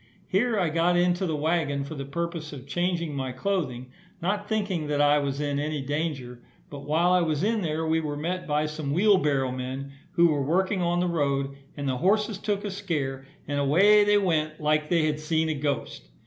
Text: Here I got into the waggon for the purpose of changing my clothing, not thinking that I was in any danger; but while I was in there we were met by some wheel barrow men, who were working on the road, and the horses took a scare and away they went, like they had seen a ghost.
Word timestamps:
Here 0.27 0.57
I 0.59 0.69
got 0.69 0.97
into 0.97 1.27
the 1.27 1.35
waggon 1.35 1.83
for 1.83 1.93
the 1.93 2.05
purpose 2.05 2.51
of 2.53 2.65
changing 2.65 3.15
my 3.15 3.31
clothing, 3.31 3.91
not 4.19 4.49
thinking 4.49 4.87
that 4.87 4.99
I 4.99 5.19
was 5.19 5.39
in 5.39 5.59
any 5.59 5.79
danger; 5.83 6.41
but 6.71 6.85
while 6.87 7.11
I 7.11 7.21
was 7.21 7.43
in 7.43 7.61
there 7.61 7.85
we 7.85 7.99
were 7.99 8.17
met 8.17 8.47
by 8.47 8.65
some 8.65 8.93
wheel 8.93 9.17
barrow 9.19 9.51
men, 9.51 9.91
who 10.13 10.29
were 10.29 10.41
working 10.41 10.81
on 10.81 11.01
the 11.01 11.07
road, 11.07 11.55
and 11.77 11.87
the 11.87 11.97
horses 11.97 12.39
took 12.39 12.65
a 12.65 12.71
scare 12.71 13.27
and 13.47 13.59
away 13.59 14.03
they 14.03 14.17
went, 14.17 14.59
like 14.59 14.89
they 14.89 15.05
had 15.05 15.19
seen 15.19 15.49
a 15.49 15.53
ghost. 15.53 16.09